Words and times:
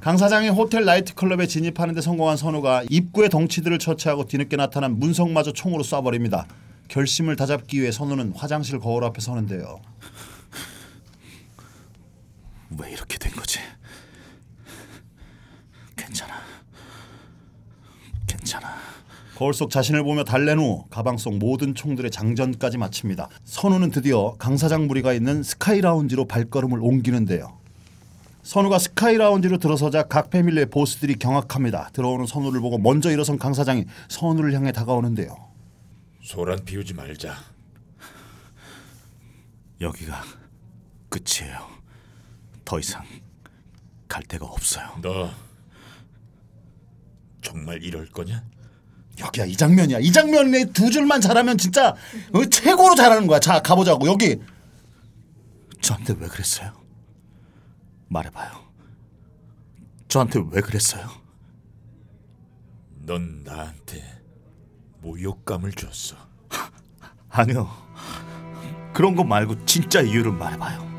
강 0.00 0.16
사장이 0.16 0.48
호텔 0.48 0.86
나이트클럽에 0.86 1.46
진입하는데 1.46 2.00
성공한 2.00 2.38
선우가 2.38 2.84
입구에 2.88 3.28
덩치들을 3.28 3.78
처치하고 3.78 4.24
뒤늦게 4.24 4.56
나타난 4.56 4.98
문성마저 4.98 5.52
총으로 5.52 5.82
쏴버립니다. 5.82 6.46
결심을 6.88 7.36
다잡기 7.36 7.80
위해 7.82 7.92
선우는 7.92 8.32
화장실 8.34 8.78
거울 8.78 9.04
앞에 9.04 9.20
서는데요. 9.20 9.82
왜 12.78 12.92
이렇게 12.92 13.18
된 13.18 13.30
거지? 13.32 13.58
괜찮아. 15.96 16.32
괜찮아. 18.26 18.68
거울 19.36 19.52
속 19.52 19.68
자신을 19.70 20.02
보며 20.02 20.24
달랜 20.24 20.58
후 20.58 20.86
가방 20.88 21.18
속 21.18 21.36
모든 21.36 21.74
총들의 21.74 22.10
장전까지 22.10 22.78
마칩니다. 22.78 23.28
선우는 23.44 23.90
드디어 23.90 24.34
강 24.38 24.56
사장 24.56 24.86
무리가 24.86 25.12
있는 25.12 25.42
스카이 25.42 25.82
라운지로 25.82 26.24
발걸음을 26.24 26.78
옮기는데요. 26.80 27.59
선우가 28.42 28.78
스카이 28.78 29.16
라운지로 29.16 29.58
들어서자 29.58 30.04
각 30.04 30.30
패밀리의 30.30 30.66
보스들이 30.66 31.16
경악합니다. 31.16 31.90
들어오는 31.92 32.26
선우를 32.26 32.60
보고 32.60 32.78
먼저 32.78 33.10
일어선 33.10 33.38
강 33.38 33.52
사장이 33.54 33.84
선우를 34.08 34.54
향해 34.54 34.72
다가오는데요. 34.72 35.36
소란 36.22 36.64
피우지 36.64 36.94
말자. 36.94 37.36
여기가 39.80 40.22
끝이에요. 41.08 41.58
더 42.64 42.78
이상 42.78 43.04
갈 44.08 44.22
데가 44.22 44.46
없어요. 44.46 44.86
너 45.02 45.30
정말 47.42 47.82
이럴 47.82 48.06
거냐? 48.08 48.42
여기야 49.18 49.44
이 49.44 49.56
장면이야. 49.56 49.98
이 49.98 50.12
장면에 50.12 50.66
두 50.66 50.90
줄만 50.90 51.20
잘하면 51.20 51.58
진짜 51.58 51.94
어, 52.32 52.44
최고로 52.50 52.94
잘하는 52.94 53.26
거야. 53.26 53.38
자 53.38 53.60
가보자고 53.60 54.06
여기. 54.06 54.38
저한테 55.80 56.14
왜 56.18 56.28
그랬어요? 56.28 56.72
말해봐요. 58.10 58.50
저한테 60.08 60.42
왜 60.50 60.60
그랬어요? 60.60 61.08
넌 63.06 63.42
나한테 63.44 64.02
모욕감을 65.00 65.72
줬어. 65.72 66.16
아니요. 67.30 67.70
그런 68.92 69.14
거 69.14 69.22
말고 69.24 69.64
진짜 69.64 70.00
이유를 70.00 70.32
말해봐요. 70.32 70.90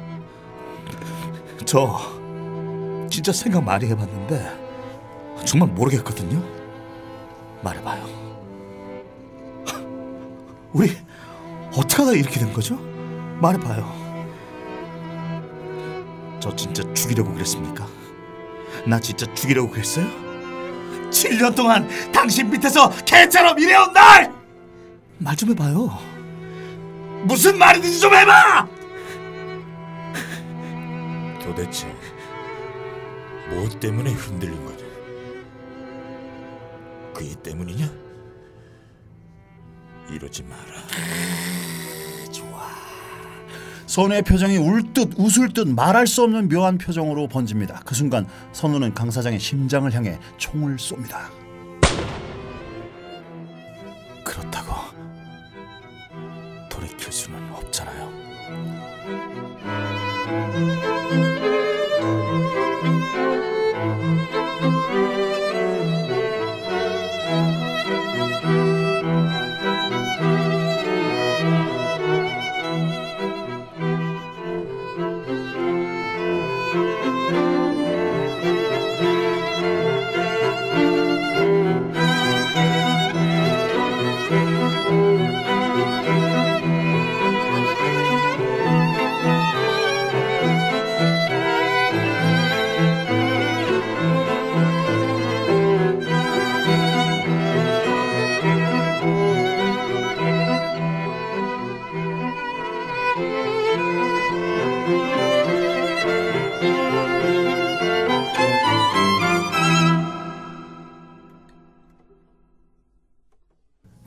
저 1.65 1.99
진짜 3.09 3.33
생각 3.33 3.63
많이 3.63 3.85
해봤는데 3.87 5.45
정말 5.45 5.69
모르겠거든요. 5.69 6.41
말해봐요. 7.61 8.03
우리 10.71 10.97
어떻게 11.75 12.03
하다 12.03 12.13
이렇게 12.13 12.39
된 12.39 12.53
거죠? 12.53 12.77
말해봐요. 13.41 14.00
저 16.41 16.53
진짜 16.55 16.83
죽이려고 16.93 17.33
그랬습니까? 17.33 17.87
나 18.85 18.99
진짜 18.99 19.31
죽이려고 19.33 19.69
그랬어요? 19.69 20.07
7년 21.11 21.55
동안 21.55 21.87
당신 22.11 22.49
밑에서 22.49 22.89
개처럼 23.05 23.57
일해온 23.59 23.93
날! 23.93 24.33
말 25.19 25.35
좀 25.35 25.49
해봐요. 25.51 25.97
무슨 27.25 27.57
말이든지 27.57 27.99
좀 27.99 28.13
해봐! 28.13 28.67
도대체 31.43 31.87
뭐 33.49 33.67
때문에 33.79 34.11
흔들린 34.13 34.65
거냐? 34.65 34.77
그이 37.13 37.35
때문이냐? 37.35 37.87
이러지 40.09 40.43
마라. 40.43 40.63
선우의 43.91 44.21
표정이 44.21 44.55
울듯 44.55 45.15
웃을 45.17 45.49
듯 45.49 45.67
말할 45.67 46.07
수 46.07 46.23
없는 46.23 46.47
묘한 46.47 46.77
표정으로 46.77 47.27
번집니다. 47.27 47.81
그 47.83 47.93
순간 47.93 48.25
선우는 48.53 48.93
강 48.93 49.11
사장의 49.11 49.37
심장을 49.37 49.91
향해 49.93 50.17
총을 50.37 50.77
쏩니다. 50.77 51.40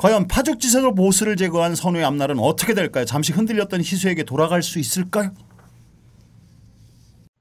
과연 0.04 0.28
파죽지세로 0.28 0.94
보스를 0.94 1.34
제거한 1.34 1.74
선우의 1.74 2.04
앞날은 2.04 2.38
어떻게 2.38 2.74
될까요? 2.74 3.06
잠시 3.06 3.32
흔들렸던 3.32 3.80
희수에게 3.80 4.24
돌아갈 4.24 4.62
수 4.62 4.78
있을까요? 4.78 5.32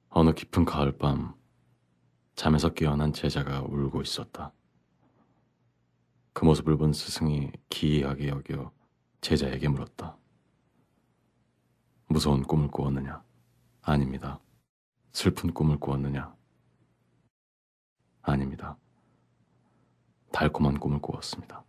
어느 0.08 0.32
깊은 0.32 0.64
가을밤 0.64 1.34
잠에서 2.38 2.70
깨어난 2.70 3.12
제자가 3.12 3.64
울고 3.64 4.02
있었다. 4.02 4.54
그 6.32 6.46
모습을 6.46 6.78
본 6.78 6.94
스승이 6.94 7.52
기이하게 7.68 8.30
여겨 8.30 8.72
제자에게 9.20 9.68
물었다. 9.68 10.16
무서운 12.08 12.44
꿈을 12.44 12.70
꾸었느냐? 12.70 13.22
아닙니다. 13.82 14.40
슬픈 15.12 15.54
꿈을 15.54 15.78
꾸었느냐? 15.82 16.34
아닙니다. 18.22 18.78
달콤한 20.32 20.80
꿈을 20.80 21.02
꾸었습니다. 21.02 21.66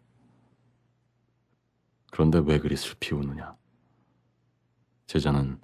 그런데 2.15 2.39
왜 2.39 2.61
그리 2.61 2.77
슬피 2.77 3.13
우느냐? 3.13 3.57
제자는 5.09 5.59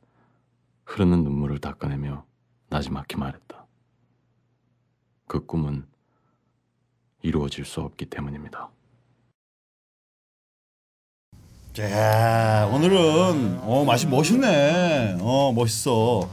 흐르는 0.84 1.22
눈물을 1.22 1.60
닦아내며 1.60 2.26
나지막히 2.68 3.16
말했다. 3.16 3.66
그 5.28 5.46
꿈은 5.46 5.86
이루어질 7.22 7.64
수 7.64 7.82
없기 7.82 8.06
때문입니다. 8.06 8.68
자, 11.72 12.68
오늘은 12.74 13.60
어 13.60 13.84
맛이 13.84 14.08
멋있네. 14.08 15.18
어 15.20 15.52
멋있어. 15.52 16.28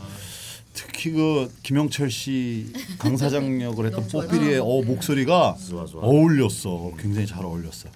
특히 0.73 1.11
그 1.11 1.53
김영철 1.61 2.09
씨 2.09 2.73
강사장 2.97 3.61
역을 3.61 3.85
했던 3.85 4.07
뽀삐리의 4.07 4.61
어 4.61 4.81
목소리가 4.81 5.55
어울렸어. 5.93 6.93
굉장히 6.97 7.27
잘 7.27 7.45
어울렸어. 7.45 7.91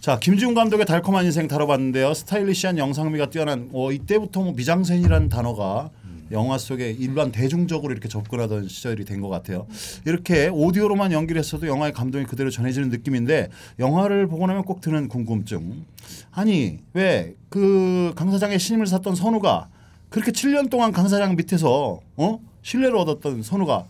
자 0.00 0.18
김지훈 0.18 0.54
감독의 0.54 0.86
달콤한 0.86 1.26
인생 1.26 1.46
다뤄봤는데요. 1.46 2.14
스타일리시한 2.14 2.78
영상미가 2.78 3.28
뛰어난 3.28 3.68
어 3.74 3.92
이때부터 3.92 4.40
뭐 4.42 4.52
미장센이라는 4.54 5.28
단어가 5.28 5.90
영화 6.32 6.56
속에 6.58 6.90
일반 6.92 7.32
대중적으로 7.32 7.92
이렇게 7.92 8.08
접근하던 8.08 8.68
시절이 8.68 9.04
된 9.04 9.20
것 9.20 9.28
같아요. 9.28 9.66
이렇게 10.06 10.48
오디오로만 10.48 11.12
연기를 11.12 11.38
했어도 11.40 11.66
영화의 11.66 11.92
감동이 11.92 12.24
그대로 12.24 12.48
전해지는 12.50 12.88
느낌인데 12.88 13.50
영화를 13.78 14.26
보고 14.26 14.46
나면 14.46 14.64
꼭 14.64 14.80
드는 14.80 15.08
궁금증. 15.08 15.84
아니 16.32 16.78
왜 16.94 17.34
그 17.50 18.12
강사장의 18.14 18.60
신임을 18.60 18.86
샀던 18.86 19.16
선우가 19.16 19.68
그렇게 20.08 20.30
7년 20.30 20.70
동안 20.70 20.92
강사장 20.92 21.34
밑에서 21.34 21.98
어 22.16 22.38
신뢰를 22.62 22.96
얻었던 22.96 23.42
선우가 23.42 23.86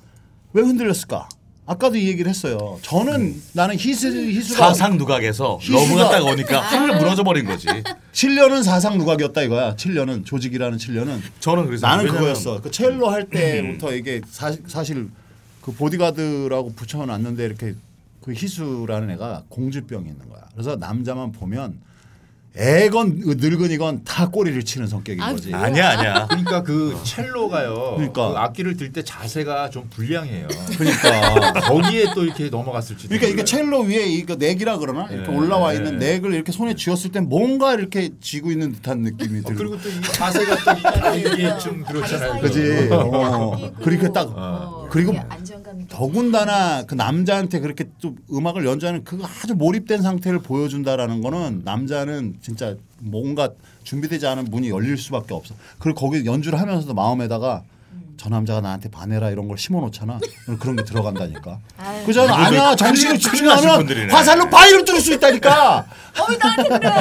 왜 0.54 0.62
흔들렸을까? 0.62 1.28
아까도 1.70 1.96
이 1.96 2.08
얘기를 2.08 2.28
했어요. 2.28 2.80
저는 2.82 3.40
나는 3.52 3.78
희수 3.78 4.08
희수가 4.08 4.66
사상 4.74 4.98
누각에서 4.98 5.58
희수가- 5.58 5.72
러브가 5.72 6.10
딱 6.10 6.26
오니까 6.26 6.60
하늘 6.60 6.96
무너져 6.98 7.22
버린 7.22 7.44
거지. 7.46 7.68
7년은 8.12 8.64
사상누각이었다 8.64 9.40
이거야. 9.42 9.76
7년은 9.76 10.26
조직이라는 10.26 10.78
7년은 10.78 11.20
저는 11.38 11.66
그래서 11.66 11.86
나는 11.86 12.06
왜냐면 12.06 12.20
그거였어. 12.22 12.60
그 12.60 12.72
첼로 12.72 13.08
할 13.08 13.28
때부터 13.30 13.94
이게 13.94 14.20
사, 14.28 14.52
사실 14.66 15.10
그 15.62 15.72
보디가드라고 15.72 16.72
붙여놨는데 16.74 17.44
이렇게 17.44 17.74
그 18.20 18.32
희수라는 18.32 19.08
애가 19.12 19.44
공주병이 19.48 20.08
있는 20.08 20.28
거야. 20.28 20.42
그래서 20.54 20.74
남자만 20.74 21.30
보면 21.30 21.78
애건 22.56 23.22
늙은이건 23.24 24.02
다 24.04 24.28
꼬리를 24.28 24.60
치는 24.64 24.88
성격인 24.88 25.22
아, 25.22 25.32
거지. 25.32 25.54
아니야 25.54 25.90
아니야. 25.90 26.26
그러니까 26.26 26.62
그 26.64 26.98
첼로가요. 27.04 27.94
그러니까. 27.96 28.32
그 28.32 28.36
악기를 28.38 28.76
들 28.76 28.92
때 28.92 29.04
자세가 29.04 29.70
좀 29.70 29.88
불량해요. 29.90 30.48
그러니까. 30.76 31.52
거기에 31.70 32.06
또 32.12 32.24
이렇게 32.24 32.48
넘어갔을지. 32.48 33.06
그러니까 33.06 33.28
이게 33.28 33.44
첼로 33.44 33.82
위에 33.82 34.04
이거 34.06 34.34
넥이라 34.34 34.78
그러나 34.78 35.06
이렇게 35.10 35.30
예. 35.30 35.36
올라와 35.36 35.74
있는 35.74 35.98
넥을 35.98 36.34
이렇게 36.34 36.50
손에 36.50 36.74
쥐었을 36.74 37.12
땐 37.12 37.28
뭔가 37.28 37.74
이렇게 37.74 38.10
쥐고 38.20 38.50
있는 38.50 38.72
듯한 38.72 38.98
느낌이 39.02 39.40
어, 39.40 39.42
들고. 39.48 39.54
그리고 39.56 39.80
또 39.80 39.88
이 39.88 40.02
자세가 40.02 40.56
또 40.56 41.16
이게 41.16 41.56
좀 41.62 41.84
그렇잖아요. 41.84 42.40
그지. 42.40 42.88
어. 42.90 43.70
그렇게 43.80 44.10
딱 44.12 44.28
어, 44.36 44.79
그리고 44.90 45.14
안정감이 45.28 45.86
더군다나 45.88 46.84
그 46.84 46.94
남자한테 46.94 47.60
그렇게 47.60 47.84
또 48.02 48.14
음악을 48.32 48.64
연주하는 48.66 49.04
그 49.04 49.20
아주 49.42 49.54
몰입된 49.54 50.02
상태를 50.02 50.40
보여준다라는 50.40 51.22
거는 51.22 51.62
남자는 51.64 52.36
진짜 52.42 52.74
뭔가 52.98 53.50
준비되지 53.84 54.26
않은 54.26 54.46
문이 54.50 54.68
열릴 54.70 54.98
수밖에 54.98 55.32
없어. 55.34 55.54
그리고 55.78 56.00
거기 56.00 56.24
연주를 56.26 56.60
하면서도 56.60 56.92
마음에다가 56.94 57.62
저 58.16 58.28
남자가 58.28 58.60
나한테 58.60 58.90
반해라 58.90 59.30
이런 59.30 59.48
걸 59.48 59.56
심어놓잖아. 59.56 60.18
그런 60.58 60.76
게 60.76 60.84
들어간다니까. 60.84 61.58
그잖아 62.04 62.34
아니야 62.36 62.76
정신을 62.76 63.18
집중하면. 63.18 64.10
화살로 64.10 64.50
바위를 64.50 64.84
뚫을 64.84 65.00
수 65.00 65.14
있다니까. 65.14 65.86
어이 66.28 66.36
나한테 66.36 66.68
그래요. 66.68 66.92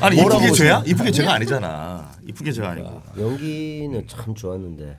아니 0.00 0.16
뭐라고 0.22 0.44
이쁘게 0.44 0.52
죄야? 0.56 0.82
이쁘게 0.86 1.10
죄가 1.10 1.34
아니잖아. 1.34 2.10
이쁘게 2.26 2.52
죄가 2.52 2.70
아니고. 2.70 3.02
연기는 3.18 4.06
참 4.08 4.34
좋았는데 4.34 4.96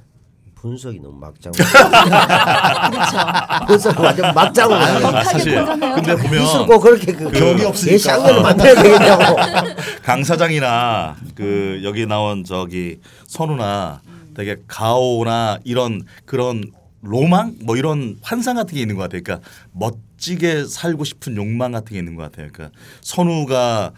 분석이 0.61 0.99
너무 0.99 1.17
막장. 1.19 1.53
그렇죠. 1.53 3.17
분석 3.65 3.97
완전 3.99 4.33
막장으로 4.33 4.75
아, 4.75 4.99
가요. 4.99 5.23
사실 5.23 5.65
근데 5.65 6.15
무슨 6.15 6.29
보면 6.29 6.67
꼭 6.67 6.79
그렇게 6.81 7.13
그 7.13 7.31
격이 7.31 7.63
없으니까. 7.63 7.93
예시장면을 7.93 8.41
만들어야 8.41 8.83
되겠냐고. 8.83 9.35
강 10.03 10.23
사장이나 10.23 11.15
그 11.35 11.79
여기 11.83 12.05
나온 12.05 12.43
저기 12.43 12.99
선우나 13.25 14.01
되게 14.35 14.57
가오나 14.67 15.59
이런 15.63 16.01
그런 16.25 16.71
로망 17.01 17.55
뭐 17.63 17.77
이런 17.77 18.17
환상 18.21 18.57
같은 18.57 18.75
게 18.75 18.81
있는 18.81 18.97
것 18.97 19.03
같아요. 19.03 19.21
그러니까 19.23 19.47
멋지게 19.71 20.65
살고 20.65 21.05
싶은 21.05 21.37
욕망 21.37 21.71
같은 21.71 21.93
게 21.93 21.99
있는 21.99 22.15
것 22.15 22.23
같아요. 22.23 22.49
그러니까 22.51 22.77
선우가 22.99 23.93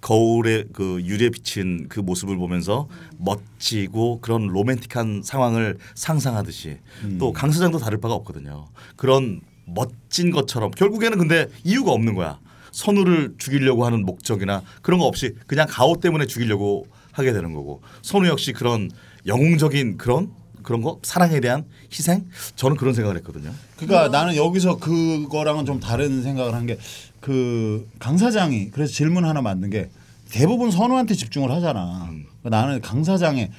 거울에 0.00 0.64
그 0.72 1.00
유리에 1.02 1.30
비친 1.30 1.88
그 1.88 2.00
모습을 2.00 2.36
보면서 2.36 2.88
멋지고 3.18 4.20
그런 4.20 4.46
로맨틱한 4.46 5.22
상황을 5.24 5.78
상상하듯이 5.94 6.78
또강 7.18 7.50
사장도 7.50 7.78
다를 7.78 8.00
바가 8.00 8.14
없거든요. 8.14 8.66
그런 8.96 9.40
멋진 9.66 10.30
것처럼 10.30 10.70
결국에는 10.70 11.18
근데 11.18 11.48
이유가 11.64 11.92
없는 11.92 12.14
거야. 12.14 12.38
선우를 12.72 13.34
죽이려고 13.38 13.84
하는 13.84 14.04
목적이나 14.04 14.62
그런 14.82 15.00
거 15.00 15.06
없이 15.06 15.34
그냥 15.46 15.66
가오 15.68 15.96
때문에 15.96 16.26
죽이려고 16.26 16.86
하게 17.12 17.32
되는 17.32 17.52
거고 17.52 17.82
선우 18.02 18.28
역시 18.28 18.52
그런 18.52 18.90
영웅적인 19.26 19.96
그런 19.96 20.30
그런 20.62 20.82
거 20.82 20.98
사랑에 21.02 21.40
대한 21.40 21.64
희생 21.92 22.26
저는 22.56 22.76
그런 22.76 22.94
생각을 22.94 23.16
했거든요. 23.18 23.52
그러니까 23.76 24.08
나는 24.08 24.36
여기서 24.36 24.78
그거랑은 24.78 25.64
좀 25.66 25.80
다른 25.80 26.22
생각을 26.22 26.54
한 26.54 26.66
게 26.66 26.78
그 27.20 27.86
강 27.98 28.16
사장이 28.16 28.70
그래서 28.70 28.92
질문 28.92 29.24
하나 29.24 29.42
만든 29.42 29.68
게 29.70 29.90
대부분 30.30 30.70
선우한테 30.70 31.14
집중을 31.14 31.50
하잖아. 31.50 32.08
그러니까 32.40 32.48
나는 32.50 32.80
강 32.80 33.04
사장의 33.04 33.50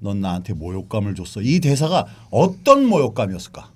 넌 0.00 0.20
나한테 0.20 0.52
모욕감을 0.54 1.14
줬어. 1.14 1.40
이 1.42 1.60
대사가 1.60 2.06
어떤 2.30 2.84
모욕감이었을까? 2.86 3.70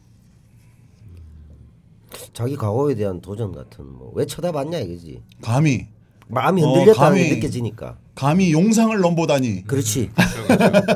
자기 2.33 2.57
과거에 2.57 2.95
대한 2.95 3.21
도전 3.21 3.53
같은 3.53 3.85
뭐 3.87 4.13
왜 4.15 4.25
쳐다봤냐 4.27 4.79
이거지. 4.79 5.21
감히 5.43 5.87
마음이 6.29 6.63
어, 6.63 6.67
흔들렸다는 6.67 7.17
게 7.17 7.23
감히- 7.25 7.35
느껴지니까. 7.37 7.99
감히 8.15 8.53
용상을 8.53 8.97
넘보다니. 8.99 9.65
그렇지. 9.67 10.11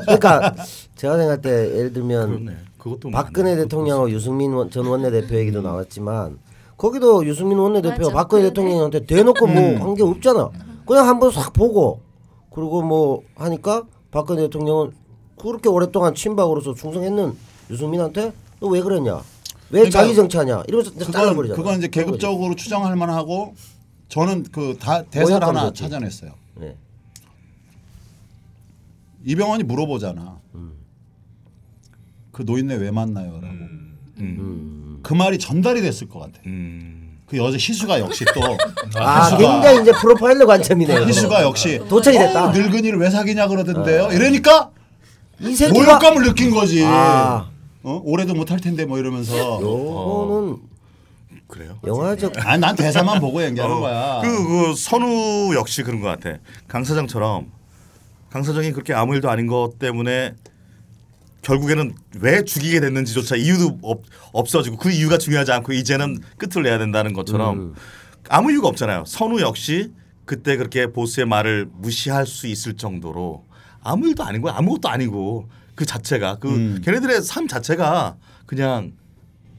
그러니까 0.05 0.55
제가 0.95 1.17
생각할 1.17 1.41
때 1.41 1.49
예를 1.77 1.93
들면 1.93 2.27
그렇네. 2.29 2.57
그것도 2.77 3.11
박근혜 3.11 3.51
맞네. 3.51 3.63
대통령하고 3.63 4.09
유승민 4.11 4.53
원- 4.53 4.69
전 4.71 4.85
원내대표 4.85 5.35
얘기도 5.37 5.61
나왔지만 5.61 6.39
거기도 6.77 7.25
유승민 7.25 7.57
원내대표가 7.57 8.03
맞아. 8.03 8.13
박근혜. 8.13 8.43
대통령한테 8.43 9.05
대놓고 9.05 9.47
뭐 9.47 9.79
한 9.79 9.95
게 9.95 10.03
없잖아. 10.03 10.49
그냥 10.85 11.07
한번 11.07 11.31
싹 11.31 11.51
보고 11.53 11.99
그리고 12.51 12.81
뭐 12.81 13.21
하니까 13.35 13.83
박근혜 14.11 14.43
대통령은 14.43 14.91
그렇게 15.37 15.67
오랫동안 15.69 16.15
친박으로서 16.15 16.73
충성했는 16.73 17.33
유승민한테 17.69 18.31
너 18.61 18.67
왜 18.69 18.81
그랬냐? 18.81 19.15
왜 19.71 19.81
그러니까 19.81 19.99
자기 20.01 20.15
정치하냐? 20.15 20.63
이러면서 20.67 20.91
그건 20.91 21.11
잘라버리잖아. 21.11 21.55
그건 21.57 21.77
이제. 21.77 21.87
계급적으로 21.89 22.55
추정할 22.55 22.95
만하고 22.95 23.53
저는 24.07 24.43
그 24.51 24.75
다 24.79 25.03
대사를 25.03 25.29
모욕감 25.39 25.55
하나. 25.57 25.73
찾아냈어요. 25.73 26.31
네. 26.55 26.75
이병헌이 29.25 29.63
물어보잖아. 29.63 30.39
그 32.31 32.43
노인네 32.43 32.75
왜 32.75 32.91
만나요라고. 32.91 33.47
음. 34.19 34.99
그 35.03 35.13
말이 35.13 35.37
전달이 35.37 35.81
됐을 35.81 36.07
것 36.07 36.19
같아. 36.19 36.39
음. 36.45 37.17
그 37.27 37.37
여자 37.37 37.57
희수가 37.57 37.99
역시 37.99 38.25
또 38.33 38.41
아 38.99 39.29
희수가- 39.29 39.37
굉장히 39.37 39.81
이제 39.81 39.91
프로파일러 40.01 40.45
관점이네요. 40.45 41.01
희수가 41.05 41.43
역시 41.43 41.79
도착이 41.87 42.17
됐다. 42.17 42.45
어, 42.45 42.51
늙은이를 42.51 42.97
왜 42.99 43.09
사귀냐 43.09 43.47
그러던데요. 43.47 44.09
이러니까 44.11 44.71
이 45.41 45.53
새끼가 45.55 45.73
모욕감을 45.99 46.23
느낀 46.23 46.51
거지. 46.51 46.83
아. 46.85 47.49
어? 47.83 48.01
올해도 48.03 48.33
못할 48.33 48.59
텐데 48.59 48.85
뭐 48.85 48.97
이러면서. 48.99 49.61
요거는 49.61 50.57
그래요? 51.47 51.77
영화적 51.85 52.33
아니 52.45 52.59
난 52.61 52.75
대사만 52.75 53.19
보고 53.19 53.43
얘기하는 53.43 53.75
어, 53.75 53.79
거야. 53.79 54.21
그, 54.23 54.47
그 54.69 54.75
선우 54.75 55.53
역시 55.55 55.83
그런 55.83 56.01
것 56.01 56.07
같아. 56.07 56.37
강 56.67 56.83
사장처럼 56.83 57.47
강 58.29 58.43
사장이 58.43 58.71
그렇게 58.71 58.93
아무 58.93 59.15
일도 59.15 59.29
아닌 59.29 59.47
것 59.47 59.79
때문에 59.79 60.35
결국에는 61.41 61.95
왜 62.19 62.43
죽이게 62.43 62.79
됐는지조차 62.79 63.35
이유도 63.35 63.79
없, 63.81 64.03
없어지고 64.33 64.77
그 64.77 64.91
이유가 64.91 65.17
중요하지 65.17 65.51
않고 65.51 65.73
이제는 65.73 66.19
끝을 66.37 66.63
내야 66.63 66.77
된다는 66.77 67.13
것처럼 67.13 67.75
아무 68.29 68.51
이유가 68.51 68.67
없잖아요. 68.67 69.05
선우 69.07 69.39
역시 69.41 69.91
그때 70.25 70.57
그렇게 70.57 70.91
보스의 70.91 71.25
말을 71.25 71.69
무시할 71.71 72.27
수 72.27 72.45
있을 72.47 72.75
정도로 72.75 73.45
아무 73.81 74.07
일도 74.07 74.23
아닌 74.23 74.41
거야. 74.41 74.55
아무것도 74.57 74.89
아니고 74.89 75.49
그 75.73 75.85
자체가 75.85 76.37
그 76.39 76.49
음. 76.49 76.81
걔네들의 76.83 77.21
삶 77.21 77.47
자체가 77.47 78.17
그냥 78.45 78.91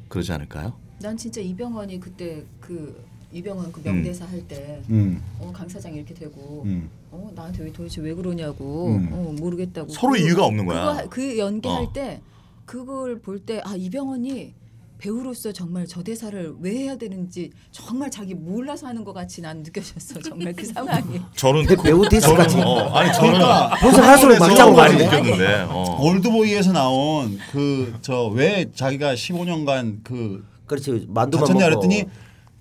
그러지 0.08 0.32
않을까요? 0.32 0.74
난 1.00 1.16
진짜 1.16 1.40
이병헌이 1.40 1.98
그때 1.98 2.44
그 2.60 3.02
이병헌 3.32 3.72
그 3.72 3.80
명대사 3.82 4.26
할때 4.26 4.82
음, 4.90 5.22
어, 5.38 5.50
강 5.52 5.68
사장 5.68 5.94
이렇게 5.94 6.12
되고 6.12 6.62
음. 6.66 6.90
어, 7.12 7.30
나한테 7.34 7.64
왜 7.64 7.72
도대체 7.72 8.00
왜 8.00 8.14
그러냐고 8.14 8.88
음. 8.88 9.08
어, 9.12 9.34
모르겠다고 9.40 9.90
서로 9.92 10.12
그- 10.12 10.18
이유가 10.18 10.44
없는 10.44 10.64
거야. 10.66 10.80
그거 10.80 10.92
하- 10.92 11.06
그 11.08 11.38
연기할 11.38 11.82
어. 11.84 11.92
때 11.92 12.20
그걸 12.66 13.18
볼 13.20 13.44
때 13.44 13.60
아 13.64 13.74
이병헌이 13.76 14.54
배우로서 14.98 15.50
정말 15.50 15.86
저 15.86 16.02
대사를 16.02 16.54
왜 16.60 16.72
해야 16.72 16.94
되는지 16.96 17.50
정말 17.72 18.10
자기 18.10 18.34
몰라서 18.34 18.86
하는 18.86 19.02
것 19.02 19.14
같이 19.14 19.40
난 19.40 19.62
느껴졌어 19.62 20.20
정말 20.20 20.52
그 20.52 20.66
상황이 20.66 21.18
저는 21.36 21.64
배우 21.82 22.06
디스 22.06 22.34
같이. 22.34 22.58
어, 22.60 22.80
아니 22.90 23.10
저는 23.14 23.32
그러니까 23.32 23.70
벌써 23.80 24.02
할수록 24.02 24.38
막장 24.38 24.74
많이? 24.76 24.96
느꼈는데. 24.98 25.66
어. 25.70 25.98
올드보이에서 26.02 26.72
나온 26.72 27.38
그 27.50 27.94
저 28.02 28.28
왜 28.28 28.70
자기가 28.74 29.14
15년간 29.14 30.00
그 30.04 30.44
그렇지 30.66 31.06
만두만 31.08 31.46
먹고 31.48 31.58
그랬더니 31.58 32.04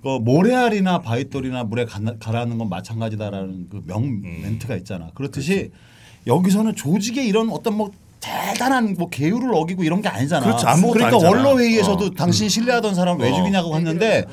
그 0.02 0.08
모래알이나 0.20 1.00
바위돌이나 1.00 1.66
물에 1.66 1.86
가, 1.86 2.00
가라앉는 2.20 2.58
건 2.58 2.70
마찬가지다라는 2.70 3.70
그 3.70 3.81
명 3.81 4.04
음. 4.04 4.40
멘트가 4.44 4.76
있잖아. 4.78 5.10
그렇듯이 5.14 5.72
여기서는 6.26 6.76
조직의 6.76 7.28
이런 7.28 7.50
어떤 7.50 7.76
뭐 7.76 7.92
대단한 8.22 8.96
뭐 8.98 9.10
계율을 9.10 9.54
어기고 9.54 9.84
이런 9.84 10.02
게 10.02 10.08
아니잖아. 10.10 10.46
그렇지, 10.46 10.66
아무것도 10.66 10.94
그러니까 10.94 11.18
아니잖아. 11.18 11.32
원로 11.48 11.60
회의에서도 11.60 12.06
어. 12.06 12.10
당신 12.12 12.48
신뢰하던 12.50 12.96
사람 12.96 13.20
왜 13.20 13.30
어. 13.32 13.36
죽이냐고 13.36 13.76
했는데 13.76 14.26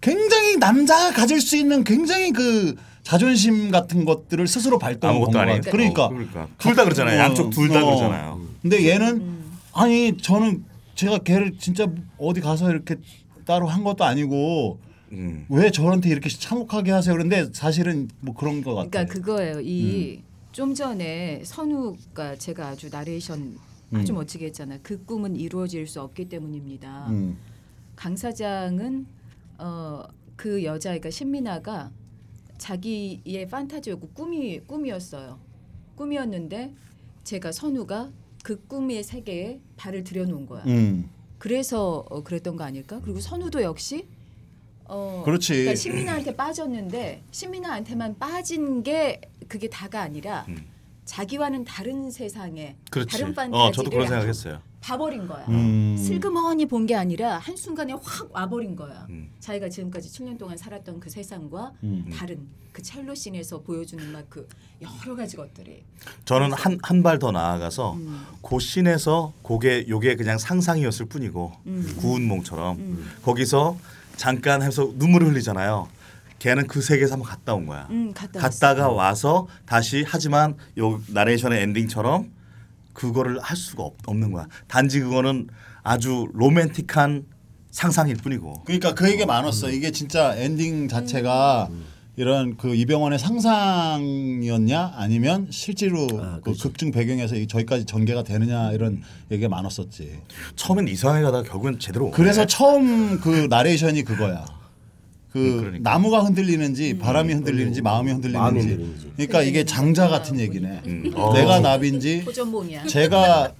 굉장히 0.00 0.56
남자가 0.56 1.10
가질 1.12 1.40
수 1.40 1.56
있는 1.56 1.84
굉장히 1.84 2.32
그 2.32 2.74
자존심 3.02 3.70
같은 3.70 4.04
것들을 4.04 4.46
스스로 4.46 4.78
발동한 4.78 5.16
아무것도 5.16 5.38
것. 5.38 5.44
같아. 5.46 5.70
그러니까 5.70 6.08
그러니까 6.08 6.48
둘 6.58 6.74
다 6.76 6.84
그러잖아요. 6.84 7.20
어, 7.20 7.24
양쪽 7.24 7.50
둘다 7.50 7.82
어. 7.82 7.84
그러잖아요. 7.84 8.40
근데 8.62 8.88
얘는 8.88 9.38
아니 9.72 10.16
저는 10.16 10.64
제가 10.94 11.18
걔를 11.18 11.52
진짜 11.58 11.86
어디 12.18 12.40
가서 12.40 12.70
이렇게 12.70 12.96
따로 13.46 13.66
한 13.66 13.84
것도 13.84 14.04
아니고 14.04 14.78
음. 15.12 15.46
왜 15.48 15.70
저한테 15.70 16.08
이렇게 16.08 16.28
참혹하게 16.28 16.90
하세요? 16.92 17.14
그런데 17.14 17.50
사실은 17.52 18.08
뭐 18.20 18.34
그런 18.34 18.62
것 18.62 18.74
같아요. 18.74 18.90
그러니까 18.90 19.14
그거예요 19.14 19.60
이 19.60 20.18
음. 20.18 20.22
좀 20.52 20.74
전에 20.74 21.42
선우가 21.44 22.36
제가 22.36 22.68
아주 22.68 22.88
나레이션 22.90 23.58
아주 23.92 24.12
멋지게 24.12 24.46
했잖아요 24.46 24.78
그 24.84 25.04
꿈은 25.04 25.34
이루어질 25.34 25.86
수 25.88 26.00
없기 26.00 26.28
때문입니다 26.28 27.08
음. 27.08 27.36
강 27.96 28.16
사장은 28.16 29.06
어, 29.58 30.04
그 30.36 30.64
여자 30.64 30.90
그러니까 30.90 31.10
신민아가 31.10 31.90
자기의 32.56 33.46
판타지였고 33.50 34.08
꿈이 34.08 34.60
꿈이었어요. 34.60 35.38
꿈이었는데 35.96 36.72
제가 37.24 37.52
선우가 37.52 38.10
그 38.42 38.64
꿈의 38.66 39.02
세계에 39.02 39.60
발을 39.76 40.04
들여놓은 40.04 40.46
거야. 40.46 40.64
음. 40.64 41.10
그래서 41.38 42.06
어, 42.08 42.22
그랬던 42.22 42.56
거 42.56 42.64
아닐까? 42.64 43.00
그리고 43.02 43.20
선우도 43.20 43.62
역시 43.62 44.06
어, 44.90 45.22
그렇지. 45.24 45.52
그러니까 45.52 45.74
신민아한테 45.76 46.36
빠졌는데 46.36 47.22
신민아한테만 47.30 48.18
빠진 48.18 48.82
게 48.82 49.20
그게 49.48 49.68
다가 49.68 50.00
아니라 50.02 50.44
음. 50.48 50.66
자기와는 51.04 51.64
다른 51.64 52.10
세상에 52.10 52.76
그렇지. 52.90 53.10
다른 53.10 53.34
판타지를 53.34 53.54
어, 53.68 53.70
저도 53.72 53.90
그런 53.90 54.06
생각했어요. 54.08 54.60
봐버린 54.80 55.26
거야. 55.26 55.44
음. 55.48 55.94
슬그머니 55.98 56.64
본 56.66 56.86
게 56.86 56.94
아니라 56.94 57.36
한 57.38 57.54
순간에 57.56 57.92
확 57.92 58.28
와버린 58.32 58.74
거야. 58.76 59.06
음. 59.10 59.30
자기가 59.38 59.68
지금까지 59.68 60.08
7년 60.08 60.38
동안 60.38 60.56
살았던 60.56 61.00
그 61.00 61.10
세상과 61.10 61.72
음. 61.82 62.10
다른 62.16 62.48
그 62.72 62.80
첼로 62.80 63.14
씬에서 63.14 63.60
보여주는 63.60 64.04
막 64.12 64.24
그 64.30 64.48
여러 64.80 65.14
가지 65.16 65.36
것들이. 65.36 65.82
저는 66.24 66.52
한 66.52 66.78
한 66.82 67.02
발 67.02 67.18
더 67.18 67.30
나아가서 67.32 67.92
음. 67.94 68.24
그 68.40 68.58
씬에서 68.58 69.34
그게 69.42 69.84
요게 69.88 70.16
그냥 70.16 70.38
상상이었을 70.38 71.06
뿐이고 71.06 71.52
음. 71.66 71.94
구운몽처럼 71.98 72.76
음. 72.78 73.10
거기서 73.22 73.76
잠깐 74.16 74.62
해서 74.62 74.90
눈물을 74.96 75.28
흘리잖아요. 75.28 75.88
걔는 76.38 76.66
그 76.66 76.80
세계에서 76.80 77.14
한번 77.14 77.28
갔다 77.28 77.54
온 77.54 77.66
거야. 77.66 77.86
음, 77.90 78.12
갔다 78.14 78.40
갔다가 78.40 78.88
와서 78.88 79.46
다시 79.66 80.04
하지만 80.06 80.56
요 80.78 81.00
나레이션의 81.08 81.62
엔딩처럼 81.62 82.30
그거를 82.94 83.38
할 83.40 83.56
수가 83.56 83.82
없, 83.82 83.94
없는 84.06 84.32
거야. 84.32 84.46
단지 84.66 85.00
그거는 85.00 85.48
아주 85.82 86.28
로맨틱한 86.32 87.26
상상일 87.70 88.16
뿐이고. 88.16 88.64
그러니까 88.64 88.94
그 88.94 89.08
얘기 89.10 89.24
많았어. 89.24 89.70
이게 89.70 89.90
진짜 89.92 90.34
엔딩 90.36 90.88
자체가 90.88 91.68
음. 91.70 91.84
이런 92.20 92.58
그 92.58 92.74
이병헌의 92.74 93.18
상상이었냐 93.18 94.92
아니면 94.94 95.46
실제로 95.48 96.06
아, 96.20 96.38
그 96.44 96.52
극중 96.54 96.90
배경에서 96.90 97.34
이- 97.34 97.46
저기까지 97.46 97.86
전개가 97.86 98.24
되느냐 98.24 98.72
이런 98.72 99.00
얘기가 99.30 99.48
많았었지. 99.48 100.18
처음엔 100.54 100.86
이상하게 100.88 101.22
가다가 101.24 101.48
결국엔 101.48 101.78
제대로 101.78 102.06
오네. 102.08 102.14
그래서 102.14 102.44
처음 102.44 103.20
그 103.20 103.46
나레이션이 103.48 104.02
그거야. 104.02 104.44
그 105.32 105.38
음, 105.38 105.58
그러니까. 105.60 105.90
나무가 105.92 106.20
흔들리는지 106.20 106.98
바람이 106.98 107.32
흔들리는지 107.32 107.80
마음이 107.80 108.10
마음이 108.12 108.12
흔들리는지. 108.28 108.68
흔들리는지. 108.74 109.12
그러니까 109.16 109.42
이게 109.42 109.64
장자 109.64 110.08
같은 110.08 110.38
얘기네. 110.40 110.82
음. 110.88 111.12
어. 111.14 111.32
내가 111.32 111.60
나비인지 111.60 112.20
호전몽이야. 112.26 112.84
제가 112.86 113.54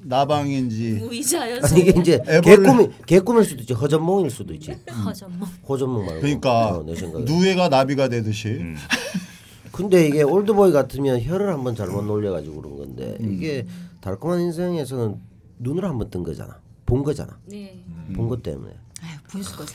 나방인지. 0.00 0.92
무의자여서 1.00 1.66
아니 1.74 1.80
이게 1.80 2.00
이제 2.00 2.14
애벌레. 2.26 2.40
개꿈이 2.40 2.88
개꿈일 3.06 3.44
수도 3.44 3.60
있지. 3.62 3.72
허전몽일 3.74 4.30
수도 4.30 4.54
있지. 4.54 4.72
허전몽. 5.04 5.48
호전몽 5.68 6.06
말고. 6.06 6.20
그러니까 6.20 6.76
어, 6.78 6.82
내 6.84 6.94
생각에. 6.94 7.24
누에가 7.24 7.68
나비가 7.68 8.08
되듯이. 8.08 8.48
음. 8.48 8.76
근데 9.72 10.06
이게 10.08 10.22
올드보이 10.22 10.72
같으면 10.72 11.20
혀를 11.22 11.52
한번 11.52 11.74
잘못 11.76 12.02
놀려가지고 12.02 12.60
그런 12.62 12.76
건데 12.78 13.16
음. 13.20 13.34
이게 13.34 13.66
달콤한 14.00 14.40
인생에서는 14.40 15.16
눈을 15.58 15.84
한번 15.84 16.10
뜬 16.10 16.22
거잖아. 16.24 16.58
본 16.86 17.02
거잖아. 17.02 17.38
네. 17.46 17.82
본 18.14 18.28
것 18.28 18.42
때문에. 18.42 18.72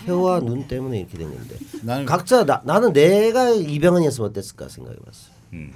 혀와 0.06 0.40
눈 0.42 0.68
때문에 0.68 1.00
이렇게 1.00 1.18
된 1.18 1.34
건데. 1.34 1.56
나는 1.84 2.06
각자 2.06 2.44
나, 2.46 2.62
나는 2.66 2.92
내가 2.92 3.50
이병헌이었으면 3.52 4.30
어땠을까 4.32 4.68
생각해봤어. 4.68 5.30
음. 5.54 5.72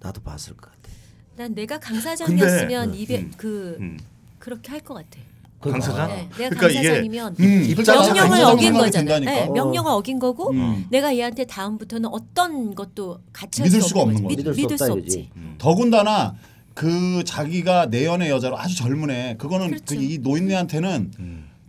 나도 0.00 0.20
봤을 0.22 0.54
것 0.56 0.62
같아 0.70 0.90
난 1.36 1.54
내가 1.54 1.78
강사장이었으면 1.78 2.90
근데- 2.90 2.98
입에 2.98 3.18
음. 3.18 3.32
그 3.36 3.76
음. 3.80 3.98
그렇게 4.38 4.70
할 4.70 4.80
것 4.80 4.94
같아. 4.94 5.20
강사장? 5.60 6.08
네, 6.08 6.16
내가 6.38 6.48
그러니까 6.56 6.68
이게 6.68 6.82
강사장이면 6.88 7.36
음, 7.38 7.64
입장 7.68 7.96
명령을 7.96 8.14
자체가 8.30 8.50
어긴 8.52 8.72
거잖아. 8.72 9.18
네, 9.20 9.46
명령을 9.50 9.90
어긴 9.92 10.18
거고 10.18 10.50
음. 10.52 10.86
내가 10.90 11.14
얘한테 11.14 11.44
다음부터는 11.44 12.08
어떤 12.10 12.74
것도 12.74 13.20
같이 13.32 13.62
믿을 13.62 13.82
수가 13.82 14.00
없는 14.00 14.22
거지. 14.22 14.36
믿, 14.36 14.38
믿을 14.38 14.54
수 14.54 14.60
믿을 14.62 14.78
수 14.78 14.92
없지. 14.92 15.18
이거지. 15.20 15.30
더군다나 15.58 16.34
그 16.72 17.22
자기가 17.26 17.86
내연의 17.86 18.30
여자로 18.30 18.58
아주 18.58 18.74
젊은 18.74 19.10
애 19.10 19.36
그거는 19.38 19.68
그렇죠. 19.68 19.84
그 19.96 20.02
이 20.02 20.16
노인네한테는 20.18 21.10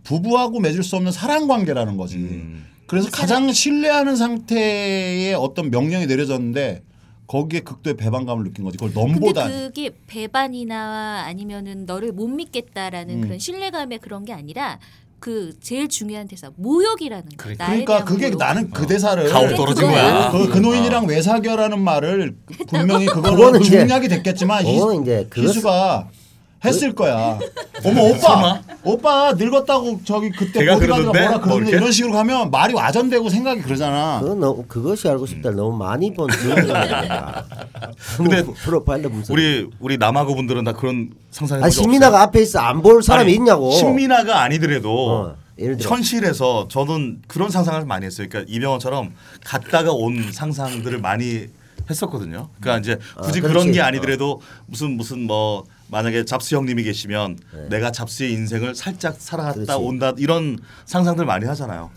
부부하고 0.04 0.60
맺을 0.60 0.82
수 0.82 0.96
없는 0.96 1.12
사랑 1.12 1.46
관계라는 1.46 1.98
거지. 1.98 2.16
음. 2.16 2.64
그래서 2.86 3.10
가장 3.10 3.52
신뢰하는 3.52 4.16
상태의 4.16 5.34
어떤 5.34 5.70
명령이 5.70 6.06
내려졌는데 6.06 6.82
거기에 7.32 7.60
극도의 7.60 7.96
배반감을 7.96 8.44
느낀 8.44 8.62
거지. 8.62 8.76
그걸 8.76 8.92
근데 8.92 9.00
넘보다 9.14 9.48
그게 9.48 9.90
배반이나 10.06 11.22
아니면은 11.26 11.86
너를 11.86 12.12
못 12.12 12.28
믿겠다라는 12.28 13.14
음. 13.14 13.20
그런 13.22 13.38
신뢰감의 13.38 14.00
그런 14.00 14.26
게 14.26 14.34
아니라 14.34 14.78
그 15.18 15.54
제일 15.62 15.88
중요한 15.88 16.28
대사 16.28 16.50
모욕이라는 16.56 17.24
거. 17.30 17.36
그러니까. 17.38 17.68
나에 17.68 17.84
그러니까 17.84 18.04
그게 18.04 18.26
모욕. 18.28 18.38
나는 18.38 18.70
그 18.70 18.86
대사를 18.86 19.26
가오 19.30 19.48
떨어진. 19.54 19.86
거야. 19.86 20.30
그, 20.30 20.48
그 20.50 20.58
노인이랑 20.58 21.06
왜 21.06 21.22
사귀어라는 21.22 21.80
말을 21.80 22.36
분명히 22.68 23.06
그거는 23.06 23.62
중략이 23.62 24.08
됐겠지만 24.08 24.66
이제 24.66 25.26
그것- 25.30 25.48
희수가 25.48 26.10
했을 26.64 26.94
거야. 26.94 27.38
어머 27.84 28.02
오빠, 28.02 28.60
오빠 28.84 29.32
늙었다고 29.32 30.00
저기 30.04 30.30
그때 30.30 30.60
보디가드가 30.60 30.94
그러던데? 30.96 31.18
뭐라 31.20 31.30
뭐 31.32 31.40
그러는데 31.40 31.70
이렇게? 31.70 31.76
이런 31.78 31.92
식으로 31.92 32.12
가면 32.12 32.50
말이 32.52 32.74
와전되고 32.74 33.28
생각이 33.28 33.62
그러잖아. 33.62 34.20
그건 34.20 34.38
너무 34.40 34.64
그것이 34.68 35.08
알고 35.08 35.26
싶다 35.26 35.50
너무 35.50 35.76
많이 35.76 36.14
본 36.14 36.28
근데 38.16 38.42
프로파일러 38.44 39.08
분석 39.08 39.32
우리 39.32 39.68
우리 39.80 39.96
남아고 39.98 40.34
분들은 40.34 40.64
다 40.64 40.72
그런 40.72 41.10
상상해 41.30 41.64
아 41.64 41.70
신민아가 41.70 42.22
앞에 42.22 42.42
있어 42.42 42.60
안 42.60 42.82
볼 42.82 43.02
사람이 43.02 43.26
아니, 43.30 43.34
있냐고 43.34 43.70
신민아가 43.72 44.42
아니더라도 44.42 45.10
어, 45.10 45.36
예를 45.58 45.76
들어. 45.76 45.90
현실에서 45.90 46.66
저는 46.68 47.22
그런 47.28 47.48
상상을 47.50 47.84
많이 47.86 48.06
했어요. 48.06 48.26
그러니까 48.28 48.52
이병헌처럼 48.52 49.12
갔다가 49.44 49.92
온 49.92 50.30
상상들을 50.32 50.98
많이 51.00 51.46
했었거든요. 51.90 52.48
그러니까 52.60 52.78
이제 52.80 52.98
굳이 53.22 53.38
아, 53.38 53.42
그런 53.42 53.52
그렇지. 53.64 53.72
게 53.72 53.80
아니더라도 53.80 54.40
무슨 54.66 54.92
무슨 54.96 55.26
뭐 55.26 55.64
만약에 55.92 56.24
잡스 56.24 56.54
형님이 56.54 56.84
계시면 56.84 57.38
내가 57.68 57.92
잡스의 57.92 58.32
인생을 58.32 58.74
살짝 58.74 59.14
살아갔다 59.20 59.60
네. 59.60 59.66
그렇지. 59.66 59.84
온다 59.84 60.12
이런 60.16 60.58
상상들 60.86 61.26
많이 61.26 61.44
하잖아요. 61.44 61.90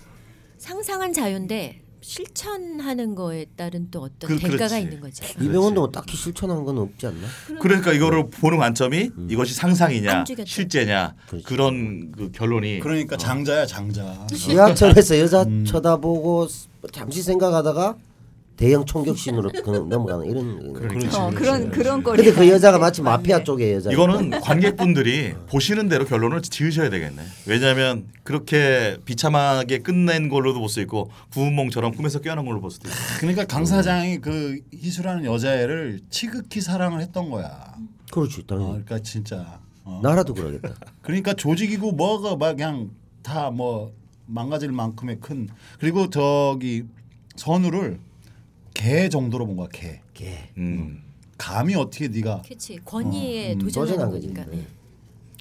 상상은 0.57 1.13
자유인데 1.13 1.81
실천하는 2.01 3.15
거에 3.15 3.45
따른 3.55 3.87
또 3.91 4.01
어떤 4.01 4.29
그- 4.29 4.37
대가가 4.37 4.57
그렇지. 4.67 4.81
있는 4.81 4.99
거지. 4.99 5.23
이병헌도 5.39 5.79
뭐 5.81 5.91
딱히 5.91 6.17
실천한 6.17 6.65
건 6.65 6.77
없지 6.77 7.07
않나? 7.07 7.25
그러니까 7.61 7.93
이거를 7.93 8.29
보는 8.29 8.57
관점이 8.57 9.11
이것이 9.29 9.53
상상이냐. 9.53 10.25
실제냐 10.45 11.15
그렇지. 11.29 11.45
그런 11.45 12.11
그 12.11 12.31
결론이 12.33 12.81
그러니까 12.81 13.15
장자야 13.15 13.65
장자. 13.65 14.27
지하철에서 14.35 15.17
여자 15.19 15.45
쳐다보고 15.65 16.47
잠시 16.91 17.23
생각하다가 17.23 17.95
대형 18.57 18.85
총격신으로 18.85 19.51
그냥 19.63 19.89
넘어가는 19.89 20.25
이런. 20.25 20.75
어, 21.13 21.29
그런 21.31 21.69
그런 21.71 22.01
거리. 22.03 22.23
근데 22.23 22.37
그 22.37 22.47
여자가 22.49 22.79
마치 22.79 23.01
마피아 23.01 23.43
쪽의 23.43 23.73
여자 23.73 23.91
이거는 23.91 24.39
관객분들이 24.41 25.33
보시는 25.49 25.89
대로 25.89 26.05
결론을 26.05 26.41
지으셔야 26.41 26.89
되겠네. 26.89 27.21
왜냐하면 27.47 28.07
그렇게 28.23 28.97
비참하게 29.05 29.79
끝낸 29.79 30.29
걸로도 30.29 30.59
볼 30.59 30.69
수 30.69 30.81
있고 30.81 31.09
구운몽처럼 31.33 31.93
꿈에서 31.95 32.19
깨어난 32.21 32.45
걸로 32.45 32.59
볼 32.61 32.71
수도 32.71 32.87
있고. 32.89 32.97
그러니까 33.19 33.45
강 33.45 33.65
사장이 33.65 34.19
그 34.19 34.59
희수라는 34.73 35.25
여자애를 35.25 35.99
치극히 36.09 36.61
사랑을 36.61 37.01
했던 37.01 37.29
거야. 37.29 37.75
그렇지 38.11 38.41
어, 38.41 38.43
당연히 38.47 38.67
그러니까 38.85 38.99
진짜. 38.99 39.59
어. 39.83 39.99
나라도 40.01 40.33
그러겠다 40.33 40.73
그러니까 41.03 41.33
조직이고 41.33 41.91
뭐가 41.91 42.35
막 42.37 42.55
그냥 42.55 42.89
다 43.21 43.51
뭐 43.51 43.93
망가질 44.27 44.71
만큼의 44.71 45.19
큰 45.21 45.47
그리고 45.79 46.09
저기 46.09 46.85
선우를 47.35 47.99
개 48.75 49.09
정도로 49.09 49.47
본 49.47 49.55
거야 49.55 49.67
개. 49.71 50.01
걔 50.13 50.49
음. 50.57 51.01
감히 51.37 51.73
어떻게 51.75 52.07
네가 52.07 52.43
그렇지 52.45 52.79
권위에 52.85 53.53
음, 53.53 53.59
도전하는 53.59 54.11
거지. 54.11 54.27
거니까. 54.27 54.45
네. 54.51 54.67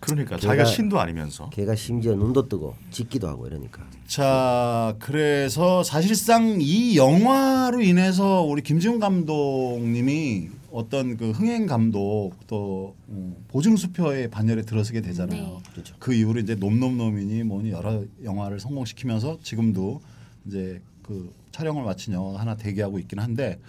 그러니까 0.00 0.36
걔가- 0.36 0.40
자기가 0.40 0.64
신도 0.64 0.98
아니면서. 1.00 1.50
걔가 1.50 1.74
심지어 1.74 2.14
눈도 2.14 2.48
뜨고 2.48 2.74
짖기도 2.90 3.28
하고 3.28 3.46
이러니까 3.46 3.86
자 4.06 4.94
그래서 4.98 5.82
사실상 5.82 6.58
이 6.60 6.96
영화로 6.96 7.80
인해서 7.82 8.42
우리 8.42 8.62
김지훈 8.62 8.98
감독님이 9.00 10.48
어떤 10.70 11.16
그 11.16 11.30
흥행 11.30 11.66
감독 11.66 12.32
또 12.46 12.94
어, 13.08 13.36
보증 13.48 13.76
수표의 13.76 14.30
반열에 14.30 14.62
들어서게 14.62 15.00
되잖아요. 15.00 15.40
네. 15.42 15.70
그렇죠. 15.72 15.94
그 15.98 16.12
이후로 16.14 16.40
이제 16.40 16.54
놈놈놈이니 16.56 17.44
뭐니 17.44 17.70
여러 17.70 18.02
영화를 18.22 18.58
성공시키면서 18.60 19.38
지금도 19.42 20.00
이제 20.46 20.80
그 21.02 21.32
촬영을 21.54 21.84
마친 21.84 22.12
영화가 22.12 22.40
하나 22.40 22.56
대기하고 22.56 22.99
있긴 22.99 23.20
한데 23.20 23.61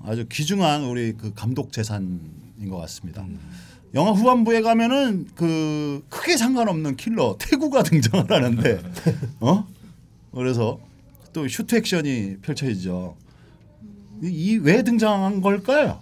아주 0.00 0.26
귀중한 0.28 0.82
우리 0.82 1.12
그 1.12 1.32
감독 1.34 1.70
재산인 1.72 2.20
것 2.68 2.78
같습니다. 2.78 3.24
영화 3.94 4.10
후반부에 4.10 4.60
가면은 4.62 5.28
그 5.36 6.04
크게 6.08 6.36
상관없는 6.36 6.96
킬러 6.96 7.36
태구가 7.38 7.84
등장을 7.84 8.28
하는데 8.28 8.82
어 9.38 9.64
그래서 10.34 10.80
또 11.32 11.46
슈트 11.46 11.76
액션이 11.76 12.38
펼쳐지죠. 12.42 13.16
이 14.22 14.56
왜 14.56 14.82
등장한 14.82 15.40
걸까요? 15.42 16.00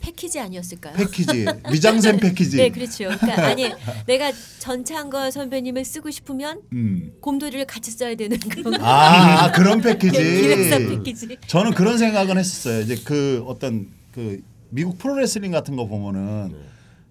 패키지 0.00 0.38
아니었을까요? 0.40 0.94
패키지 0.96 1.46
미장센 1.70 2.18
패키지. 2.18 2.56
네, 2.56 2.68
그렇죠. 2.70 3.08
그러니까 3.18 3.46
아니 3.46 3.70
내가 4.06 4.32
전창걸 4.58 5.32
선배님을 5.32 5.84
쓰고 5.84 6.10
싶으면 6.10 6.62
음. 6.72 7.12
곰돌이를 7.20 7.66
같이 7.66 7.90
써야 7.90 8.14
되는 8.14 8.38
그런 8.38 8.80
아, 8.80 9.44
아, 9.44 9.52
그런 9.52 9.80
패키지. 9.80 10.16
기획사 10.16 10.78
패키지. 10.78 11.36
저는 11.46 11.72
그런 11.72 11.98
생각은 11.98 12.38
했었어요. 12.38 12.80
이제 12.80 12.96
그 13.04 13.44
어떤 13.46 13.88
그 14.12 14.42
미국 14.70 14.98
프로레슬링 14.98 15.50
같은 15.50 15.76
거 15.76 15.86
보면은 15.86 16.54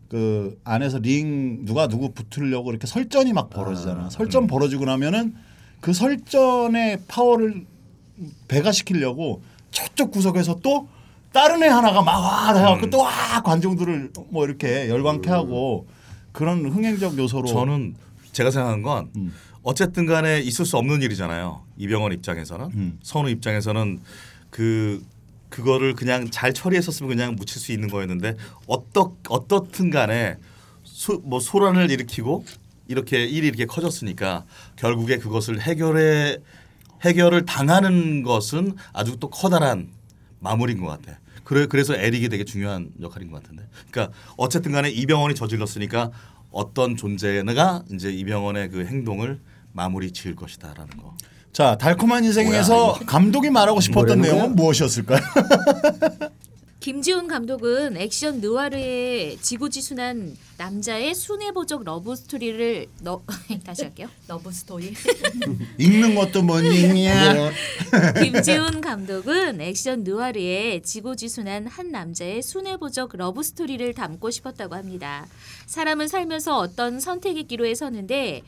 그 0.10 0.60
안에서 0.63 1.00
링 1.00 1.65
누가 1.65 1.88
누구 1.88 2.13
붙으려고 2.13 2.72
이렇게 2.72 2.88
설전이 2.88 3.34
막 3.34 3.50
벌어지잖아. 3.50 4.10
설전 4.10 4.48
벌어지고 4.48 4.86
나면은 4.86 5.36
그 5.82 5.94
설전의 5.94 7.01
파워를 7.08 7.65
배가시키려고 8.48 9.41
저쪽 9.72 10.12
구석에서 10.12 10.60
또 10.63 10.88
다른 11.38 11.62
애 11.62 11.67
하나가 11.67 12.01
막와 12.01 12.56
해갖고 12.56 12.88
음. 12.88 12.89
또와 12.89 13.41
관중들을 13.44 14.12
뭐 14.29 14.44
이렇게 14.44 14.89
열광케 14.89 15.29
하고 15.29 15.86
그런 16.32 16.65
흥행적 16.65 17.15
요소로 17.15 17.48
저는 17.48 17.96
제가 18.32 18.50
생각한 18.50 18.82
건 18.82 19.12
음. 19.15 19.32
어쨌든 19.62 20.08
간에 20.08 20.39
있을 20.39 20.65
수 20.65 20.77
없는 20.77 21.03
일이잖아요. 21.03 21.62
이병헌 21.77 22.12
입장에서는 22.13 22.65
음. 22.74 23.00
선우 23.03 23.29
입장에서는 23.29 24.00
그 24.50 25.06
그거를 25.50 25.94
그냥 25.94 26.27
잘 26.32 26.53
처리했었으면 26.53 27.08
그냥 27.08 27.36
묻힐 27.36 27.62
수 27.62 27.72
있는 27.72 27.88
거였는데 27.88 28.34
어떻 28.65 29.13
어떻든 29.29 29.91
간에 29.91 30.38
소, 30.84 31.20
뭐 31.20 31.39
소란을 31.39 31.91
일으키고 31.91 32.46
이렇게 32.88 33.24
일이 33.25 33.46
이렇게 33.46 33.67
커졌으니까 33.67 34.46
결국에 34.75 35.17
그것을 35.17 35.62
해결해 35.62 36.38
해결을 37.03 37.46
당하는 37.46 38.24
것은 38.24 38.74
아주 38.91 39.17
또 39.20 39.29
커다란 39.29 39.89
마무리인 40.39 40.82
것 40.82 40.88
같아. 40.88 41.20
그래 41.48 41.66
그래서 41.66 41.96
에릭이 41.96 42.27
되게 42.27 42.44
중요한 42.44 42.89
역할인 43.01 43.32
것 43.32 43.42
같은데. 43.42 43.63
그러니까 43.89 44.13
어쨌든 44.36 44.74
간에 44.74 44.89
이병헌이 44.89 45.34
저질렀으니까 45.34 46.12
어떤 46.51 46.98
존재가 46.98 47.86
이제 47.94 48.12
이병헌의 48.12 48.70
그 48.70 48.86
행동을 48.86 49.39
마무리 49.72 50.12
지을 50.12 50.36
것이다라는 50.36 50.98
거. 50.98 51.16
자 51.54 51.77
달콤한 51.77 52.25
인생에서 52.25 53.00
감독이 53.08 53.50
말하고 53.50 53.80
싶었던 53.80 54.20
내용은 54.20 54.58
무엇이었을까요? 54.58 55.22
김지운 56.88 57.27
감독은 57.27 57.98
액션 57.98 58.39
느와르의 58.39 59.39
지고지순한 59.41 60.38
남자의 60.58 61.13
순애보적 61.15 61.84
러브 61.84 62.15
스토리를 62.15 62.88
너 63.01 63.22
다시 63.65 63.84
할게요. 63.84 64.08
러브 64.29 64.50
스토리. 64.53 64.94
읽는 65.77 66.15
것도 66.15 66.44
못 66.44 66.62
읽냐? 66.62 67.51
김지운 68.24 68.79
감독은 68.79 69.60
액션 69.60 70.06
느와르의 70.06 70.82
지고지순한 70.82 71.67
한 71.67 71.91
남자의 71.91 72.41
순애보적 72.41 73.17
러브 73.17 73.44
스토리를 73.44 73.94
담고 73.94 74.32
싶었다고 74.32 74.75
합니다. 74.75 75.27
사람은 75.65 76.08
살면서 76.08 76.58
어떤 76.58 77.01
선택의 77.01 77.50
기로에 77.50 77.75
서는데 77.75 78.44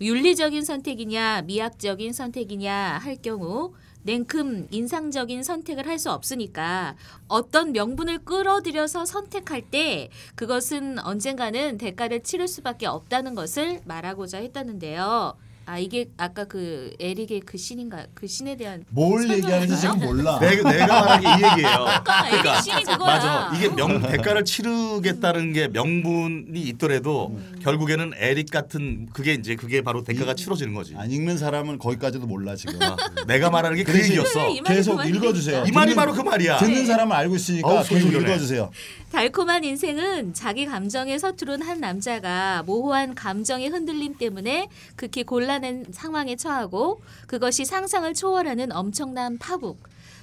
윤리적인 0.00 0.64
선택이냐 0.64 1.42
미학적인 1.42 2.12
선택이냐 2.12 2.98
할 3.00 3.14
경우 3.22 3.72
냉큼 4.04 4.68
인상적인 4.70 5.42
선택을 5.42 5.86
할 5.88 5.94
수 5.98 6.10
없으니까 6.10 6.96
어떤 7.28 7.72
명분을 7.72 8.24
끌어들여서 8.24 9.06
선택할 9.06 9.62
때 9.70 10.10
그것은 10.34 10.98
언젠가는 10.98 11.78
대가를 11.78 12.22
치를 12.22 12.48
수밖에 12.48 12.86
없다는 12.86 13.34
것을 13.36 13.80
말하고자 13.84 14.38
했다는데요. 14.38 15.36
아 15.66 15.78
이게 15.78 16.06
아까 16.18 16.44
그 16.44 16.92
에릭의 17.00 17.40
그 17.40 17.56
신인가 17.56 18.06
그 18.14 18.26
신에 18.26 18.56
대한 18.56 18.84
뭘? 18.90 19.28
얘기하는지 19.30 19.76
지금 19.80 19.98
몰라. 19.98 20.38
내가 20.38 20.70
내가 20.70 20.86
말한 20.86 21.20
게 21.20 21.28
이 21.28 21.32
얘기예요. 21.50 21.68
아까 21.86 22.28
에릭 22.28 22.62
신이 22.62 22.82
그거야. 22.84 22.98
맞아. 23.16 23.52
이게 23.56 23.68
명 23.70 24.00
대가를 24.02 24.44
치르겠다는 24.44 25.52
게 25.54 25.68
명분이 25.68 26.60
있더라도 26.60 27.28
음. 27.28 27.58
결국에는 27.62 28.12
에릭 28.18 28.50
같은 28.50 29.08
그게 29.12 29.32
이제 29.34 29.56
그게 29.56 29.80
바로 29.82 30.04
대가가 30.04 30.34
치러지는 30.34 30.74
거지. 30.74 30.94
안 30.96 31.10
읽는 31.10 31.38
사람은 31.38 31.78
거기까지도 31.78 32.26
몰라 32.26 32.54
지금. 32.56 32.80
아, 32.82 32.96
내가 33.26 33.50
말하는 33.50 33.76
게 33.78 33.84
그 33.84 33.92
그래서 33.92 34.08
얘기였어. 34.08 34.32
그래, 34.40 34.52
이 34.52 34.60
말이 34.60 34.74
계속 34.76 34.96
그. 34.96 35.08
읽어주세요. 35.08 35.64
이 35.66 35.72
말이 35.72 35.92
듣는- 35.92 35.96
바로 35.96 36.12
그 36.12 36.20
말이야. 36.20 36.58
듣는 36.58 36.86
사람은 36.86 37.14
알고 37.16 37.36
있으니까 37.36 37.68
어우, 37.68 37.84
계속 37.84 38.08
지르네. 38.10 38.18
읽어주세요. 38.32 38.70
달콤한 39.12 39.62
인생은 39.62 40.34
자기 40.34 40.66
감정에 40.66 41.16
서투른 41.18 41.62
한 41.62 41.78
남자가 41.80 42.62
모호한 42.66 43.14
감정의 43.14 43.68
흔들림 43.68 44.16
때문에 44.18 44.68
극히 44.96 45.22
곤란한 45.54 45.84
상황에 45.92 46.34
처하고 46.36 47.00
그것이 47.26 47.64
상상을 47.64 48.12
초월하는 48.14 48.72
엄청난 48.72 49.38
파국. 49.38 49.78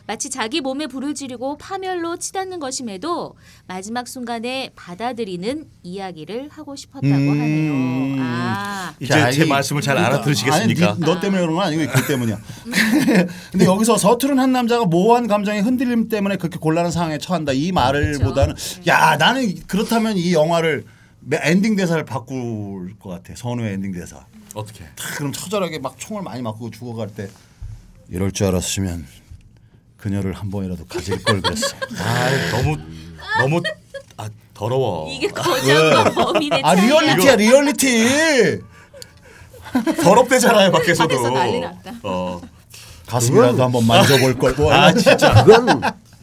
마치 0.07 0.29
자기 0.29 0.59
몸에 0.59 0.87
불을 0.87 1.13
지르고 1.13 1.57
파멸로 1.57 2.17
치닫는 2.17 2.59
것임에도 2.59 3.35
마지막 3.67 4.07
순간에 4.09 4.71
받아들이는 4.75 5.67
이야기를 5.83 6.49
하고 6.51 6.75
싶었다고 6.75 7.07
음. 7.15 7.29
하네요. 7.39 8.15
아. 8.19 8.93
이제 8.99 9.13
자, 9.13 9.31
제 9.31 9.45
이- 9.45 9.47
말씀을 9.47 9.81
잘 9.81 9.95
그러니까, 9.95 10.15
알아들으시겠습니까? 10.17 10.89
아니, 10.89 10.99
니- 10.99 11.05
너 11.05 11.19
때문에 11.21 11.41
그런 11.41 11.55
건 11.55 11.65
아니고 11.67 11.91
그 11.93 12.07
때문이야. 12.07 12.37
근데 13.51 13.65
여기서 13.65 13.97
서투른 13.97 14.37
한 14.39 14.51
남자가 14.51 14.85
모호한 14.85 15.27
감정의 15.27 15.61
흔들림 15.61 16.09
때문에 16.09 16.35
그렇게 16.37 16.57
곤란한 16.57 16.91
상황에 16.91 17.17
처한다. 17.19 17.53
이 17.53 17.71
말을보다는 17.71 18.55
야 18.87 19.15
나는 19.17 19.53
그렇다면 19.67 20.17
이 20.17 20.33
영화를 20.33 20.77
매- 20.79 20.91
엔딩 21.43 21.75
대사를 21.75 22.03
바꿀 22.05 22.97
것 22.99 23.09
같아. 23.09 23.33
선우의 23.35 23.73
엔딩 23.73 23.91
대사. 23.91 24.25
어떻게? 24.53 24.83
탁 24.95 25.15
그럼 25.17 25.31
처절하게 25.31 25.79
막 25.79 25.95
총을 25.97 26.23
많이 26.23 26.41
맞고 26.41 26.71
죽어갈 26.71 27.07
때 27.13 27.29
이럴 28.09 28.31
줄 28.31 28.47
알았으면 28.47 29.05
그녀를 29.97 30.33
한 30.33 30.49
번이라도 30.49 30.85
가질 30.85 31.23
걸 31.23 31.41
그랬어. 31.41 31.67
아 31.99 32.51
너무 32.51 32.77
너무 33.39 33.61
아 34.17 34.29
더러워. 34.53 35.09
이게 35.11 35.27
거장과 35.27 36.11
범인의 36.11 36.61
아. 36.63 36.73
리얼리티야 36.73 37.35
리얼리티. 37.35 38.59
더럽대잖아요 40.03 40.71
밖에서도. 40.71 41.07
밖에서 41.07 41.29
난리 41.29 41.59
났다. 41.59 41.93
어. 42.03 42.41
가슴이라도 43.07 43.63
한번 43.63 43.85
만져볼 43.87 44.37
걸. 44.37 44.53
뭐 44.53 44.85
아 44.85 44.93
진짜. 44.93 45.43
그건 45.43 45.81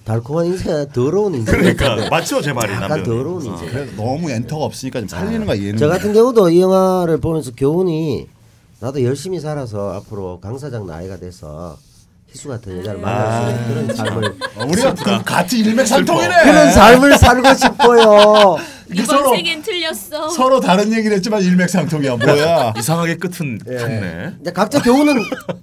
달콤한 0.09 0.47
인생 0.47 0.89
더러운 0.95 1.35
인생. 1.35 1.55
그러니까 1.55 2.09
맞죠 2.09 2.41
제 2.41 2.51
말이 2.55 2.73
약간 2.73 2.89
남편. 2.89 3.05
더러운 3.05 3.45
인생. 3.45 3.69
그래 3.69 3.89
너무 3.95 4.31
엔터가 4.31 4.65
없으니까 4.65 5.01
좀 5.01 5.09
살리는 5.09 5.45
거야 5.45 5.59
얘는. 5.59 5.77
저 5.77 5.87
같은 5.87 6.15
경우도 6.15 6.49
이 6.49 6.63
영화를 6.63 7.19
보면서 7.19 7.51
교훈이 7.55 8.27
나도 8.81 9.05
열심히 9.05 9.39
살아서 9.39 9.93
앞으로 9.93 10.41
강 10.41 10.57
사장 10.57 10.87
나이가 10.87 11.19
돼서 11.19 11.77
희수 12.31 12.49
같은 12.49 12.79
여자를 12.79 13.01
만날 13.01 13.33
수 13.33 13.51
있는 13.51 13.69
그런 13.87 13.97
삶을 13.97 14.25
어, 14.57 14.65
우리가 14.67 14.95
그 14.95 15.25
같은 15.25 15.59
일맥상통이네. 15.59 16.43
그런 16.45 16.73
삶을 16.73 17.19
살고 17.19 17.55
싶어요. 17.55 18.57
이번 18.93 19.05
서로 19.07 19.35
생엔 19.35 19.63
틀렸어. 19.63 20.29
서로 20.31 20.61
다른 20.61 20.93
얘기를 20.93 21.17
했지만 21.17 21.43
일맥상통이야. 21.43 22.17
뭐야? 22.17 22.73
이상하게 22.79 23.17
끝은 23.17 23.59
예. 23.69 23.77
같네. 23.77 24.33
이제 24.41 24.53
각자 24.53 24.81
교훈은 24.83 25.17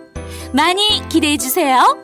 많이 0.52 1.08
기대해 1.08 1.36
주세요. 1.36 2.03